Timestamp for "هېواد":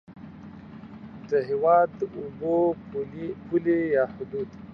1.49-1.87